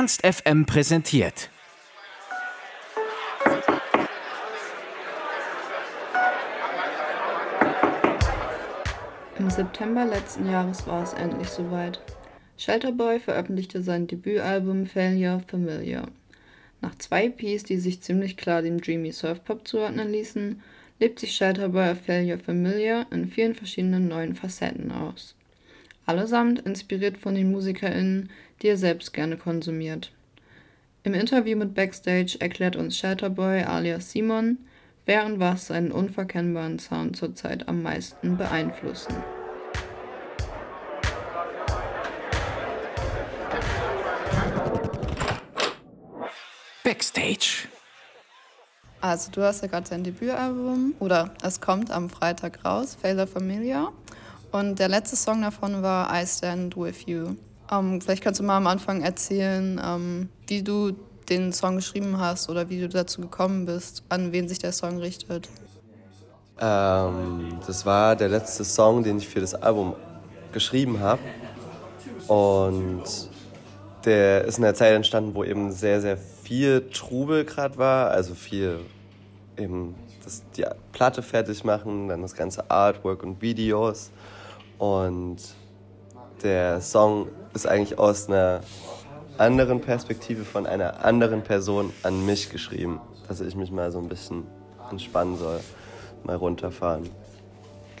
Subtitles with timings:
[0.00, 1.50] Ernst FM präsentiert.
[9.38, 12.00] Im September letzten Jahres war es endlich soweit.
[12.56, 16.08] Shelterboy veröffentlichte sein Debütalbum Failure Familiar.
[16.80, 20.62] Nach zwei EPs, die sich ziemlich klar dem Dreamy Surfpop zuordnen ließen,
[20.98, 25.34] lebt sich Shelterboy auf Failure Familiar in vielen verschiedenen neuen Facetten aus.
[26.06, 28.30] Allesamt inspiriert von den MusikerInnen,
[28.62, 30.12] die er selbst gerne konsumiert.
[31.02, 34.58] Im Interview mit Backstage erklärt uns Shelterboy alias Simon,
[35.06, 39.14] wer und was seinen unverkennbaren Sound zurzeit am meisten beeinflussen.
[46.84, 47.68] Backstage.
[49.00, 53.92] Also du hast ja gerade dein Debütalbum oder es kommt am Freitag raus, Failure Familia.
[54.52, 57.36] Und der letzte Song davon war I Stand With You.
[57.70, 60.92] Um, ähm, vielleicht kannst du mal am Anfang erzählen, um, ähm, wie du
[61.28, 64.98] den Song geschrieben hast oder wie du dazu gekommen bist, an wen sich der Song
[64.98, 65.48] richtet.
[66.60, 69.94] Ähm, das war der letzte Song, den ich für das Album
[70.52, 71.22] geschrieben habe.
[72.26, 73.04] Und
[74.04, 78.10] der ist in der Zeit entstanden, wo eben sehr, sehr viel Trubel gerade war.
[78.10, 78.80] Also viel
[79.56, 84.10] eben das, die Platte fertig machen, dann das ganze Artwork und Videos.
[84.78, 85.38] Und
[86.42, 88.60] der Song ist eigentlich aus einer
[89.38, 94.08] anderen Perspektive von einer anderen Person an mich geschrieben, dass ich mich mal so ein
[94.08, 94.46] bisschen
[94.90, 95.60] entspannen soll,
[96.24, 97.08] mal runterfahren.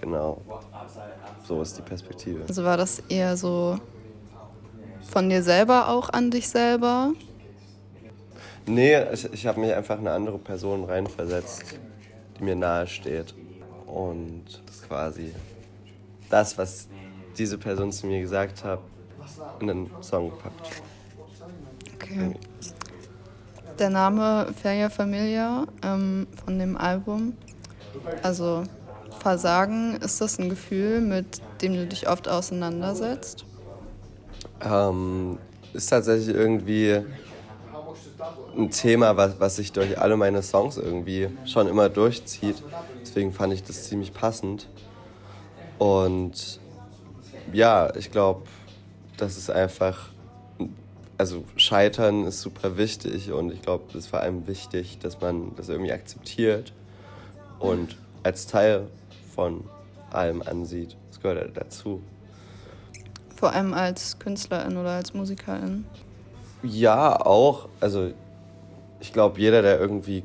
[0.00, 0.40] Genau.
[1.46, 2.44] So ist die Perspektive.
[2.48, 3.78] Also war das eher so
[5.10, 7.12] von dir selber auch an dich selber?
[8.66, 11.78] Nee, ich, ich habe mich einfach in eine andere Person reinversetzt,
[12.38, 13.34] die mir nahe steht.
[13.86, 15.34] Und das quasi
[16.28, 16.88] das, was
[17.38, 18.80] diese Person zu mir gesagt hat,
[19.60, 20.82] in den Song gepackt.
[21.94, 22.34] Okay.
[23.78, 27.34] Der Name Feria Familia ähm, von dem Album,
[28.22, 28.64] also
[29.20, 33.44] Versagen, ist das ein Gefühl, mit dem du dich oft auseinandersetzt?
[34.62, 35.38] Ähm,
[35.72, 37.02] ist tatsächlich irgendwie
[38.56, 42.62] ein Thema, was, was sich durch alle meine Songs irgendwie schon immer durchzieht.
[43.00, 44.68] Deswegen fand ich das ziemlich passend.
[45.78, 46.60] Und
[47.52, 48.42] ja, ich glaube,
[49.16, 50.10] das ist einfach,
[51.18, 55.54] also Scheitern ist super wichtig und ich glaube, es ist vor allem wichtig, dass man
[55.56, 56.72] das irgendwie akzeptiert
[57.58, 58.88] und als Teil
[59.34, 59.64] von
[60.10, 60.96] allem ansieht.
[61.08, 62.02] Das gehört halt dazu.
[63.36, 65.84] Vor allem als Künstlerin oder als Musikerin?
[66.62, 67.68] Ja, auch.
[67.80, 68.10] Also
[69.00, 70.24] ich glaube, jeder, der irgendwie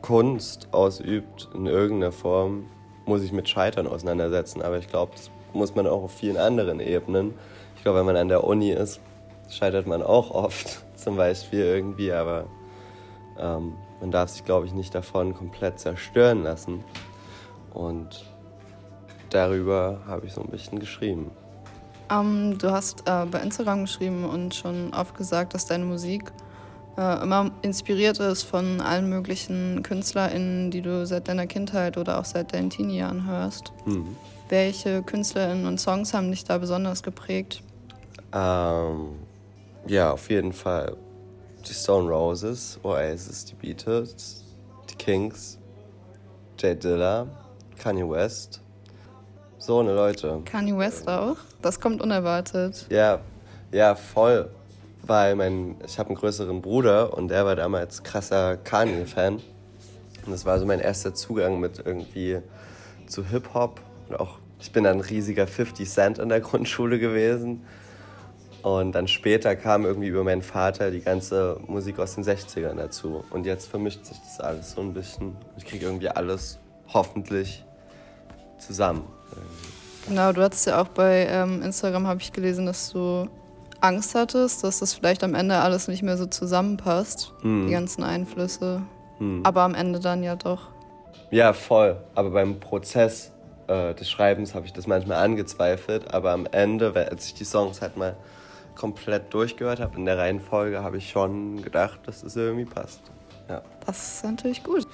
[0.00, 2.66] Kunst ausübt in irgendeiner Form,
[3.04, 4.62] muss sich mit Scheitern auseinandersetzen.
[4.62, 7.34] Aber ich glaube, das muss man auch auf vielen anderen Ebenen.
[7.76, 9.00] Ich glaube, wenn man an der Uni ist,
[9.50, 12.12] scheitert man auch oft zum Beispiel irgendwie.
[12.12, 12.46] Aber
[13.38, 16.84] ähm, man darf sich, glaube ich, nicht davon komplett zerstören lassen.
[17.74, 18.24] Und
[19.30, 21.30] darüber habe ich so ein bisschen geschrieben.
[22.10, 26.32] Um, ähm, du hast äh, bei Instagram geschrieben und schon oft gesagt, dass deine Musik
[26.96, 32.24] äh, immer inspiriert ist von allen möglichen KünstlerInnen, die du seit deiner Kindheit oder auch
[32.24, 33.72] seit deinen Teenie-Jahren hörst.
[33.84, 34.16] Mhm.
[34.48, 37.62] Welche KünstlerInnen und Songs haben dich da besonders geprägt?
[38.32, 39.18] Ähm,
[39.86, 40.96] ja, auf jeden Fall
[41.68, 44.44] die Stone Roses, Oasis, die Beatles,
[44.90, 45.58] die Kings,
[46.58, 47.26] Jay Dilla,
[47.78, 48.62] Kanye West.
[49.58, 50.40] So eine Leute.
[50.44, 51.36] Kanye West auch?
[51.60, 52.86] Das kommt unerwartet.
[52.90, 53.20] Ja,
[53.72, 54.50] ja, voll
[55.08, 59.34] weil mein, ich habe einen größeren Bruder und der war damals krasser Kanye-Fan.
[59.34, 62.40] Und das war so mein erster Zugang mit irgendwie
[63.06, 63.80] zu Hip-Hop.
[64.16, 67.64] Auch, ich bin dann ein riesiger 50 Cent in der Grundschule gewesen.
[68.62, 73.24] Und dann später kam irgendwie über meinen Vater die ganze Musik aus den 60ern dazu.
[73.30, 75.36] Und jetzt vermischt sich das alles so ein bisschen.
[75.56, 76.58] Ich kriege irgendwie alles
[76.92, 77.64] hoffentlich
[78.58, 79.04] zusammen.
[80.08, 83.28] Genau, du hattest ja auch bei ähm, Instagram, habe ich gelesen, dass du
[83.80, 87.66] Angst hattest, dass das vielleicht am Ende alles nicht mehr so zusammenpasst, hm.
[87.66, 88.82] die ganzen Einflüsse.
[89.18, 89.42] Hm.
[89.44, 90.68] Aber am Ende dann ja doch.
[91.30, 91.96] Ja, voll.
[92.14, 93.32] Aber beim Prozess
[93.68, 96.12] äh, des Schreibens habe ich das manchmal angezweifelt.
[96.12, 98.16] Aber am Ende, als ich die Songs halt mal
[98.74, 103.00] komplett durchgehört habe in der Reihenfolge, habe ich schon gedacht, dass das irgendwie passt.
[103.48, 103.62] Ja.
[103.86, 104.86] Das ist natürlich gut.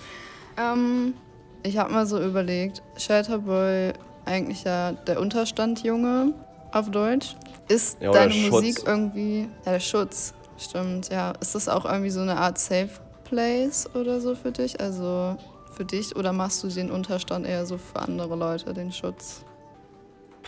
[0.57, 1.15] Ähm,
[1.63, 3.93] ich habe mal so überlegt, Shelterboy
[4.25, 6.33] eigentlich ja der Unterstandjunge
[6.73, 7.37] auf Deutsch.
[7.69, 8.51] Ist ja, deine Schutz.
[8.51, 9.49] Musik irgendwie.
[9.65, 11.33] Ja, der Schutz, stimmt, ja.
[11.41, 12.91] Ist das auch irgendwie so eine Art Safe
[13.25, 14.81] Place oder so für dich?
[14.81, 15.37] Also
[15.75, 19.45] für dich oder machst du den Unterstand eher so für andere Leute, den Schutz?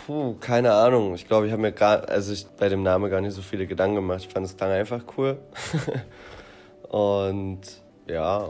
[0.06, 1.14] Puh, keine Ahnung.
[1.14, 3.66] Ich glaube, ich habe mir gar, also ich, bei dem Namen gar nicht so viele
[3.66, 4.20] Gedanken gemacht.
[4.20, 5.38] Ich fand es klang einfach cool.
[6.88, 7.60] Und
[8.06, 8.48] ja,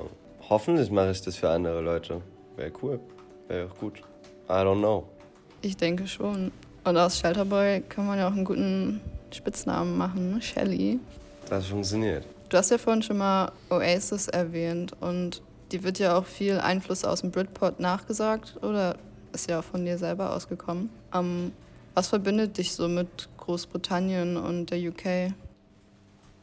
[0.49, 2.21] hoffentlich mache ich das für andere Leute.
[2.57, 3.01] Wäre cool.
[3.49, 4.01] Wäre auch gut.
[4.49, 5.09] I don't know.
[5.63, 6.53] Ich denke schon.
[6.85, 9.01] Und aus Shelterboy kann man ja auch einen guten
[9.33, 10.43] Spitznamen machen, ne?
[10.43, 11.01] Shelly.
[11.49, 12.25] Das funktioniert.
[12.49, 17.05] Du hast ja vorhin schon mal Oasis erwähnt und die wird ja auch viel Einfluss
[17.05, 18.97] aus dem Britpop nachgesagt oder
[19.33, 20.91] ist ja auch von dir selber ausgekommen.
[21.13, 21.53] Ähm,
[21.95, 25.33] was verbindet dich so mit Großbritannien und der UK?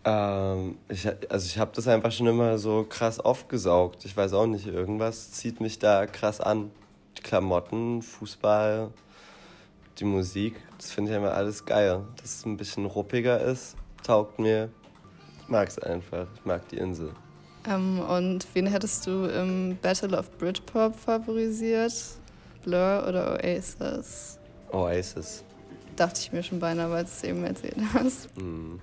[0.06, 4.04] Ähm, ich, also ich habe das einfach schon immer so krass aufgesaugt.
[4.06, 6.72] Ich weiß auch nicht, irgendwas zieht mich da krass an.
[7.18, 8.90] Die Klamotten, Fußball,
[10.00, 12.02] die Musik, das finde ich einfach alles geil.
[12.18, 14.70] Dass es ein bisschen ruppiger ist, taugt mir.
[15.42, 16.28] Ich mag es einfach.
[16.36, 17.14] Ich mag die Insel.
[17.70, 21.94] Ähm, und wen hättest du im Battle of Britpop favorisiert?
[22.64, 24.40] Blur oder Oasis?
[24.72, 25.44] Oasis.
[25.96, 28.36] Dachte ich mir schon beinahe, weil du es eben erzählt hast.
[28.38, 28.80] Mhm.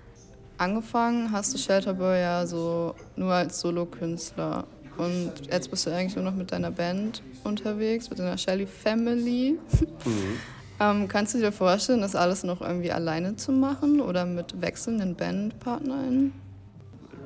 [0.59, 4.65] Angefangen hast du Shelterboy ja so nur als Solokünstler.
[4.99, 9.59] Und jetzt bist du eigentlich nur noch mit deiner Band unterwegs, mit deiner Shelly Family.
[10.05, 10.39] Mhm.
[10.81, 15.15] ähm, kannst du dir vorstellen, das alles noch irgendwie alleine zu machen oder mit wechselnden
[15.17, 16.33] Bandpartnern?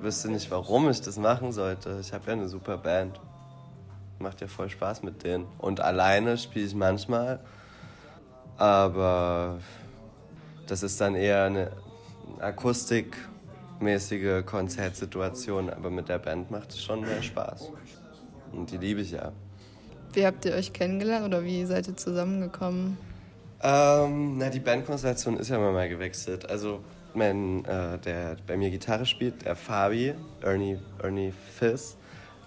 [0.04, 1.96] Ich wüsste nicht, warum ich das machen sollte.
[1.98, 3.18] Ich habe ja eine super Band.
[4.18, 5.46] Macht ja voll Spaß mit denen.
[5.56, 7.40] Und alleine spiele ich manchmal.
[8.58, 9.60] Aber
[10.66, 11.70] das ist dann eher eine
[12.38, 15.70] akustikmäßige Konzertsituation.
[15.70, 17.70] Aber mit der Band macht es schon mehr Spaß.
[18.52, 19.32] Und die liebe ich ja.
[20.12, 22.98] Wie habt ihr euch kennengelernt oder wie seid ihr zusammengekommen?
[23.62, 26.50] Ähm, na, die Bandkonstellation ist ja immer mal gewechselt.
[26.50, 26.80] Also,
[27.14, 31.96] mein, äh, der bei mir Gitarre spielt, der Fabi, Ernie, Ernie Fiss,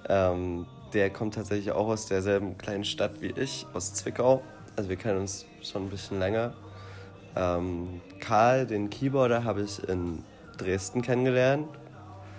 [0.10, 4.42] ähm, der kommt tatsächlich auch aus derselben kleinen Stadt wie ich, aus Zwickau.
[4.76, 6.54] Also wir kennen uns schon ein bisschen länger.
[7.36, 10.24] Ähm, Karl, den Keyboarder, habe ich in
[10.58, 11.68] Dresden kennengelernt.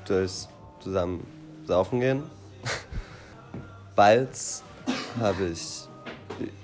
[0.06, 0.48] Durch
[0.81, 1.26] zusammen
[1.66, 2.22] saufen gehen.
[3.96, 4.62] Balz
[5.20, 5.88] habe ich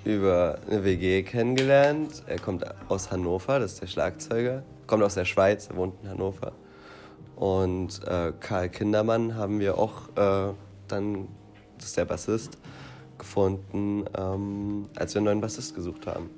[0.03, 2.23] über eine WG kennengelernt.
[2.27, 4.63] Er kommt aus Hannover, das ist der Schlagzeuger.
[4.87, 6.53] Kommt aus der Schweiz, er wohnt in Hannover.
[7.35, 10.53] Und äh, Karl Kindermann haben wir auch äh,
[10.87, 11.27] dann
[11.77, 12.57] das ist der Bassist,
[13.17, 16.29] gefunden, ähm, als wir einen neuen Bassist gesucht haben.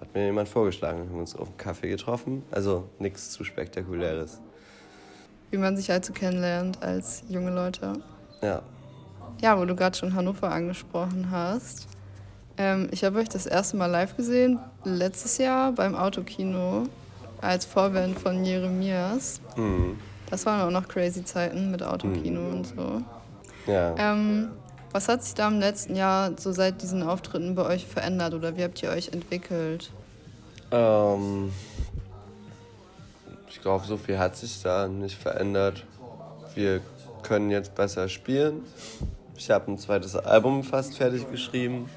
[0.00, 2.42] Hat mir jemand vorgeschlagen, wir haben uns auf einen Kaffee getroffen.
[2.50, 4.40] Also nichts zu spektakuläres.
[5.50, 7.92] Wie man sich also kennenlernt als junge Leute.
[8.42, 8.62] Ja.
[9.40, 11.86] Ja, wo du gerade schon Hannover angesprochen hast.
[12.56, 16.84] Ähm, ich habe euch das erste Mal live gesehen, letztes Jahr beim Autokino,
[17.42, 19.40] als Vorband von Jeremias.
[19.56, 19.98] Mhm.
[20.30, 22.52] Das waren auch noch crazy Zeiten mit Autokino mhm.
[22.52, 23.02] und so.
[23.66, 23.94] Ja.
[23.98, 24.50] Ähm,
[24.92, 28.56] was hat sich da im letzten Jahr so seit diesen Auftritten bei euch verändert oder
[28.56, 29.90] wie habt ihr euch entwickelt?
[30.70, 31.52] Ähm,
[33.48, 35.84] ich glaube, so viel hat sich da nicht verändert.
[36.54, 36.80] Wir
[37.22, 38.62] können jetzt besser spielen.
[39.36, 41.88] Ich habe ein zweites Album fast fertig geschrieben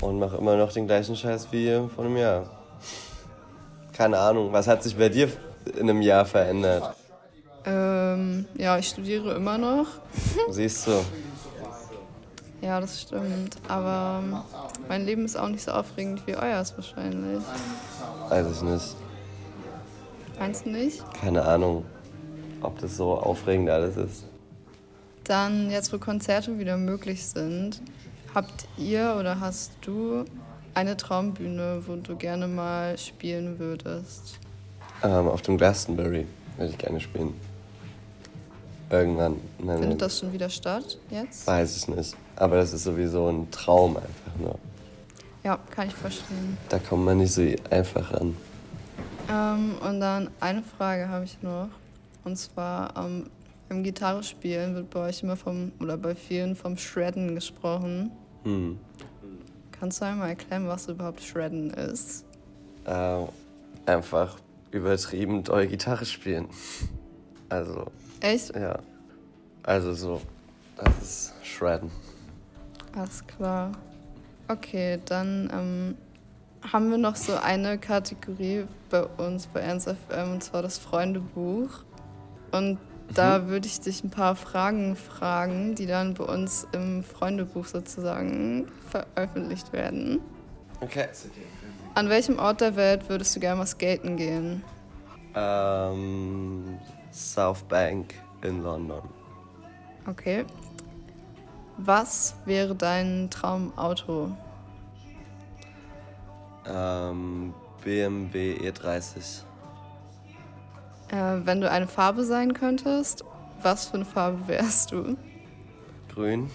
[0.00, 2.50] und mache immer noch den gleichen Scheiß wie vor einem Jahr.
[3.96, 5.30] Keine Ahnung, was hat sich bei dir
[5.74, 6.94] in einem Jahr verändert?
[7.64, 9.86] Ähm, ja, ich studiere immer noch.
[10.50, 11.02] Siehst du.
[12.60, 13.56] Ja, das stimmt.
[13.68, 14.36] Aber ähm,
[14.88, 17.42] mein Leben ist auch nicht so aufregend wie euers wahrscheinlich.
[18.28, 18.96] Weiß ich nicht.
[20.38, 21.02] Meinst du nicht?
[21.18, 21.86] Keine Ahnung,
[22.60, 24.24] ob das so aufregend alles ist.
[25.24, 27.80] Dann, jetzt wo Konzerte wieder möglich sind,
[28.34, 30.24] habt ihr oder hast du
[30.76, 34.38] eine Traumbühne, wo du gerne mal spielen würdest?
[35.02, 36.26] Ähm, auf dem Glastonbury
[36.58, 37.32] würde ich gerne spielen.
[38.90, 39.36] Irgendwann.
[39.58, 41.46] Findet das schon wieder statt jetzt?
[41.46, 42.14] Weiß ich nicht.
[42.36, 44.58] Aber das ist sowieso ein Traum einfach nur.
[45.42, 46.58] Ja, kann ich verstehen.
[46.68, 48.36] Da kommt man nicht so einfach ran.
[49.30, 51.68] Ähm, und dann eine Frage habe ich noch.
[52.24, 53.30] Und zwar ähm,
[53.70, 58.10] im Gitarrespielen wird bei euch immer vom, oder bei vielen vom Shredden gesprochen.
[58.44, 58.78] Hm.
[59.78, 62.24] Kannst du einmal erklären, was überhaupt Shredden ist?
[62.84, 63.24] Äh,
[63.84, 64.36] einfach
[64.70, 66.48] übertrieben doll Gitarre spielen.
[67.48, 67.86] Also.
[68.20, 68.54] Echt?
[68.54, 68.78] Ja.
[69.62, 70.22] Also so,
[70.76, 71.90] das ist Shredden.
[72.94, 73.72] Alles klar.
[74.48, 75.94] Okay, dann ähm,
[76.72, 81.70] haben wir noch so eine Kategorie bei uns bei Ernst FM und zwar das Freundebuch.
[82.52, 82.78] Und
[83.14, 83.48] da mhm.
[83.48, 89.72] würde ich dich ein paar Fragen fragen, die dann bei uns im Freundebuch sozusagen veröffentlicht
[89.72, 90.20] werden.
[90.80, 91.08] Okay.
[91.94, 94.62] An welchem Ort der Welt würdest du gerne mal skaten gehen?
[95.34, 96.78] Ähm,
[97.10, 99.02] South Bank in London.
[100.06, 100.44] Okay.
[101.78, 104.30] Was wäre dein Traumauto?
[106.66, 109.42] Ähm, BMW E30.
[111.16, 113.24] Äh, wenn du eine Farbe sein könntest,
[113.62, 115.16] was für eine Farbe wärst du?
[116.12, 116.50] Grün.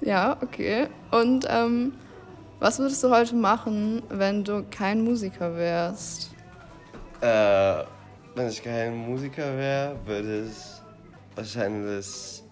[0.00, 0.86] Ja, okay.
[1.10, 1.92] Und ähm,
[2.58, 6.30] was würdest du heute machen, wenn du kein Musiker wärst?
[7.20, 7.84] Äh,
[8.34, 10.56] wenn ich kein Musiker wäre, würde ich
[11.34, 12.42] wahrscheinlich.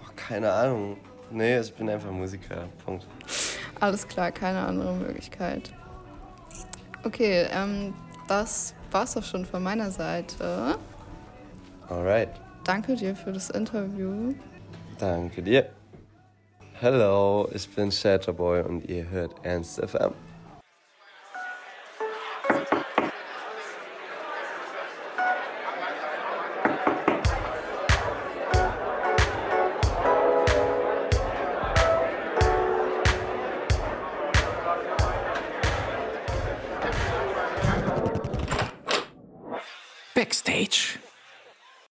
[0.00, 0.96] Boah, keine Ahnung.
[1.30, 2.64] Nee, ich bin einfach Musiker.
[2.84, 3.06] Punkt.
[3.78, 5.72] Alles klar, keine andere Möglichkeit.
[7.04, 7.94] Okay, ähm,
[8.28, 10.76] das war's doch schon von meiner Seite.
[11.88, 12.30] Alright.
[12.64, 14.34] Danke dir für das Interview.
[14.98, 15.68] Danke dir.
[16.80, 20.12] Hallo, ich bin Shatterboy und ihr hört Ernst FM.